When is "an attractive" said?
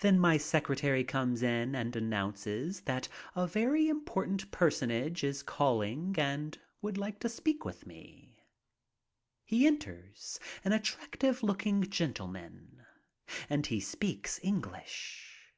10.64-11.44